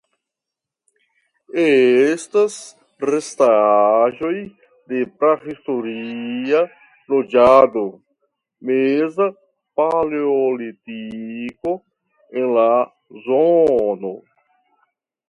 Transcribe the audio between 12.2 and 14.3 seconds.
en la zono.